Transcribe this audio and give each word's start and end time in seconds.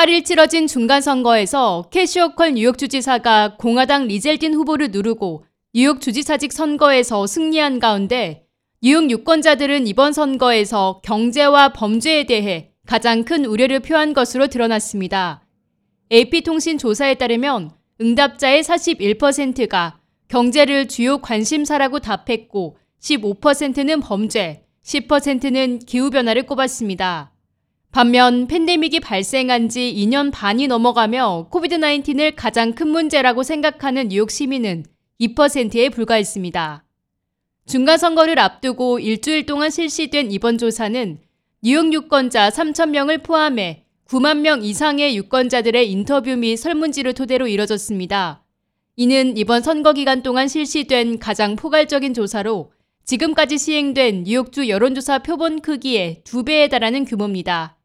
8일 0.00 0.24
치러진 0.24 0.66
중간선거에서 0.66 1.90
캐시오컬 1.90 2.52
뉴욕 2.52 2.78
주지사가 2.78 3.56
공화당 3.58 4.06
리젤딘 4.06 4.54
후보를 4.54 4.92
누르고 4.92 5.44
뉴욕 5.74 6.00
주지사직 6.00 6.54
선거에서 6.54 7.26
승리한 7.26 7.80
가운데 7.80 8.46
뉴욕 8.80 9.10
유권자들은 9.10 9.86
이번 9.86 10.14
선거에서 10.14 11.02
경제와 11.04 11.74
범죄에 11.74 12.24
대해 12.24 12.70
가장 12.86 13.24
큰 13.24 13.44
우려를 13.44 13.80
표한 13.80 14.14
것으로 14.14 14.46
드러났습니다. 14.46 15.44
AP통신 16.10 16.78
조사에 16.78 17.16
따르면 17.16 17.70
응답자의 18.00 18.62
41%가 18.62 20.00
경제를 20.28 20.88
주요 20.88 21.18
관심사라고 21.18 21.98
답했고 21.98 22.78
15%는 23.02 24.00
범죄, 24.00 24.64
10%는 24.82 25.80
기후변화를 25.80 26.44
꼽았습니다. 26.44 27.32
반면 27.92 28.46
팬데믹이 28.46 29.00
발생한 29.00 29.68
지 29.68 29.92
2년 29.96 30.30
반이 30.30 30.68
넘어가며 30.68 31.48
코비드-19을 31.50 32.34
가장 32.36 32.72
큰 32.72 32.86
문제라고 32.88 33.42
생각하는 33.42 34.10
뉴욕 34.10 34.30
시민은 34.30 34.84
2%에 35.20 35.88
불과했습니다. 35.88 36.84
중간선거를 37.66 38.38
앞두고 38.38 39.00
일주일 39.00 39.44
동안 39.44 39.70
실시된 39.70 40.30
이번 40.30 40.56
조사는 40.56 41.18
뉴욕 41.62 41.92
유권자 41.92 42.50
3,000명을 42.50 43.24
포함해 43.24 43.84
9만 44.06 44.38
명 44.38 44.62
이상의 44.62 45.16
유권자들의 45.16 45.90
인터뷰 45.90 46.36
및 46.36 46.56
설문지를 46.58 47.14
토대로 47.14 47.48
이뤄졌습니다. 47.48 48.44
이는 48.94 49.36
이번 49.36 49.62
선거 49.62 49.92
기간 49.92 50.22
동안 50.22 50.46
실시된 50.46 51.18
가장 51.18 51.56
포괄적인 51.56 52.14
조사로 52.14 52.72
지금까지 53.04 53.58
시행된 53.58 54.22
뉴욕주 54.24 54.68
여론조사 54.68 55.24
표본 55.24 55.60
크기의 55.60 56.22
2배에 56.24 56.70
달하는 56.70 57.04
규모입니다. 57.04 57.79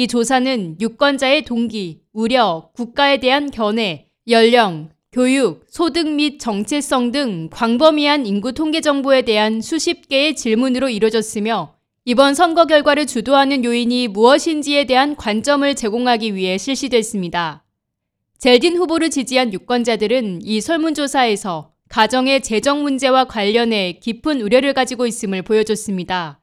이 0.00 0.06
조사는 0.06 0.78
유권자의 0.80 1.44
동기, 1.44 2.00
우려, 2.14 2.70
국가에 2.74 3.18
대한 3.18 3.50
견해, 3.50 4.06
연령, 4.30 4.88
교육, 5.12 5.66
소득 5.68 6.08
및 6.08 6.38
정체성 6.38 7.12
등 7.12 7.50
광범위한 7.52 8.24
인구 8.24 8.54
통계 8.54 8.80
정보에 8.80 9.20
대한 9.20 9.60
수십 9.60 10.08
개의 10.08 10.36
질문으로 10.36 10.88
이뤄졌으며 10.88 11.74
이번 12.06 12.34
선거 12.34 12.64
결과를 12.64 13.06
주도하는 13.06 13.62
요인이 13.62 14.08
무엇인지에 14.08 14.86
대한 14.86 15.16
관점을 15.16 15.74
제공하기 15.74 16.34
위해 16.34 16.56
실시됐습니다. 16.56 17.66
젤딘 18.38 18.78
후보를 18.78 19.10
지지한 19.10 19.52
유권자들은 19.52 20.40
이 20.42 20.62
설문조사에서 20.62 21.72
가정의 21.90 22.40
재정 22.40 22.84
문제와 22.84 23.24
관련해 23.24 23.98
깊은 24.00 24.40
우려를 24.40 24.72
가지고 24.72 25.06
있음을 25.06 25.42
보여줬습니다. 25.42 26.39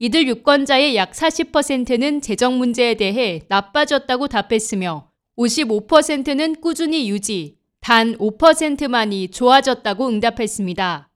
이들 0.00 0.28
유권자의 0.28 0.94
약 0.94 1.10
40%는 1.10 2.20
재정 2.20 2.56
문제에 2.58 2.94
대해 2.94 3.42
나빠졌다고 3.48 4.28
답했으며 4.28 5.10
55%는 5.36 6.60
꾸준히 6.60 7.10
유지, 7.10 7.56
단 7.80 8.16
5%만이 8.16 9.28
좋아졌다고 9.28 10.08
응답했습니다. 10.08 11.10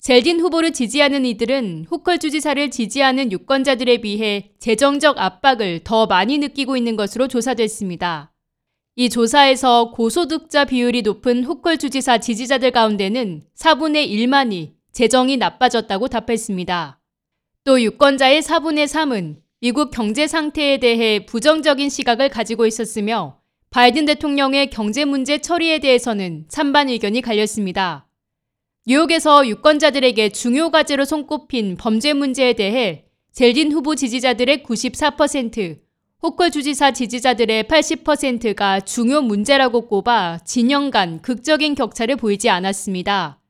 젤딘 0.00 0.40
후보를 0.40 0.72
지지하는 0.72 1.26
이들은 1.26 1.86
후컬 1.88 2.18
주지사를 2.18 2.70
지지하는 2.70 3.32
유권자들에 3.32 3.98
비해 3.98 4.52
재정적 4.60 5.18
압박을 5.18 5.80
더 5.84 6.06
많이 6.06 6.38
느끼고 6.38 6.76
있는 6.76 6.96
것으로 6.96 7.28
조사됐습니다. 7.28 8.32
이 8.94 9.10
조사에서 9.10 9.90
고소득자 9.90 10.64
비율이 10.64 11.02
높은 11.02 11.44
후컬 11.44 11.76
주지사 11.76 12.18
지지자들 12.18 12.70
가운데는 12.70 13.42
4분의 13.58 14.08
1만이 14.08 14.72
재정이 14.92 15.36
나빠졌다고 15.36 16.08
답했습니다. 16.08 17.00
또 17.66 17.82
유권자의 17.82 18.42
4분의 18.42 18.86
3은 18.86 19.38
미국 19.60 19.90
경제 19.90 20.28
상태에 20.28 20.78
대해 20.78 21.26
부정적인 21.26 21.88
시각을 21.90 22.28
가지고 22.28 22.64
있었으며 22.64 23.40
바이든 23.70 24.04
대통령의 24.04 24.70
경제 24.70 25.04
문제 25.04 25.38
처리에 25.38 25.80
대해서는 25.80 26.44
찬반 26.48 26.88
의견이 26.88 27.22
갈렸습니다. 27.22 28.06
뉴욕에서 28.86 29.48
유권자들에게 29.48 30.28
중요 30.28 30.70
과제로 30.70 31.04
손꼽힌 31.04 31.76
범죄 31.76 32.12
문제에 32.12 32.52
대해 32.52 33.06
젤딘 33.32 33.72
후보 33.72 33.96
지지자들의 33.96 34.62
94%, 34.62 35.80
호컬 36.22 36.52
주지사 36.52 36.92
지지자들의 36.92 37.64
80%가 37.64 38.78
중요 38.78 39.22
문제라고 39.22 39.88
꼽아 39.88 40.38
진영 40.44 40.92
간 40.92 41.20
극적인 41.20 41.74
격차를 41.74 42.14
보이지 42.14 42.48
않았습니다. 42.48 43.40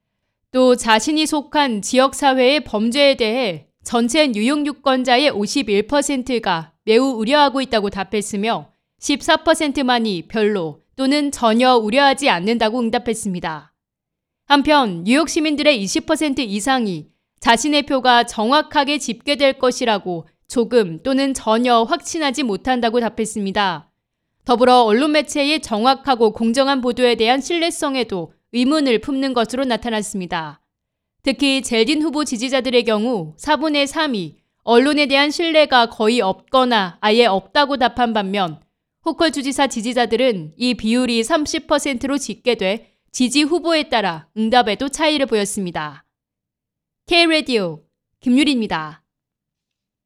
또 0.52 0.74
자신이 0.74 1.26
속한 1.26 1.82
지역사회의 1.82 2.64
범죄에 2.64 3.16
대해 3.16 3.66
전체 3.86 4.26
뉴욕 4.26 4.66
유권자의 4.66 5.30
51%가 5.30 6.72
매우 6.82 7.04
우려하고 7.04 7.60
있다고 7.60 7.88
답했으며 7.90 8.72
14%만이 8.98 10.26
별로 10.26 10.80
또는 10.96 11.30
전혀 11.30 11.76
우려하지 11.76 12.28
않는다고 12.28 12.80
응답했습니다. 12.80 13.72
한편 14.46 15.04
뉴욕 15.04 15.28
시민들의 15.28 15.84
20% 15.84 16.40
이상이 16.40 17.06
자신의 17.38 17.82
표가 17.82 18.24
정확하게 18.24 18.98
집계될 18.98 19.60
것이라고 19.60 20.26
조금 20.48 20.98
또는 21.04 21.32
전혀 21.32 21.84
확신하지 21.84 22.42
못한다고 22.42 22.98
답했습니다. 22.98 23.88
더불어 24.44 24.82
언론 24.82 25.12
매체의 25.12 25.62
정확하고 25.62 26.32
공정한 26.32 26.80
보도에 26.80 27.14
대한 27.14 27.40
신뢰성에도 27.40 28.32
의문을 28.52 29.00
품는 29.00 29.32
것으로 29.32 29.64
나타났습니다. 29.64 30.60
특히 31.26 31.60
젤딘 31.60 32.02
후보 32.02 32.24
지지자들의 32.24 32.84
경우 32.84 33.34
4분의 33.36 33.88
3이 33.88 34.36
언론에 34.62 35.06
대한 35.06 35.32
신뢰가 35.32 35.86
거의 35.86 36.20
없거나 36.20 36.98
아예 37.00 37.26
없다고 37.26 37.78
답한 37.78 38.12
반면 38.12 38.60
호컬 39.04 39.32
주지사 39.32 39.66
지지자들은 39.66 40.52
이 40.56 40.74
비율이 40.74 41.20
30%로 41.22 42.16
집계돼 42.18 42.92
지지 43.10 43.42
후보에 43.42 43.88
따라 43.88 44.28
응답에도 44.36 44.88
차이를 44.88 45.26
보였습니다. 45.26 46.04
K-Radio 47.06 47.80
김유리입니다. 48.20 49.02